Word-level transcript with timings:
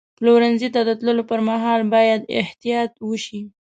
پلورنځي 0.17 0.69
ته 0.75 0.81
د 0.87 0.91
تللو 0.99 1.23
پر 1.31 1.39
مهال 1.49 1.81
باید 1.93 2.21
احتیاط 2.39 2.91
وشي. 3.07 3.41